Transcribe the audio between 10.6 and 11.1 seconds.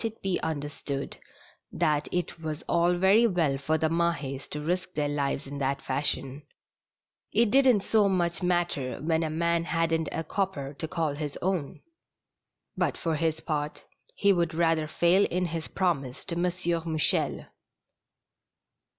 to